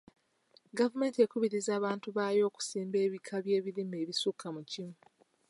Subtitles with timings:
[0.77, 4.95] Gavumenti ekubiriza abantu baayo okusimba ebika by'ebirime ebisukka mu kimu.